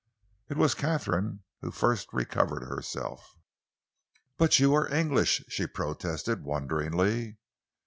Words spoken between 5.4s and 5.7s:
she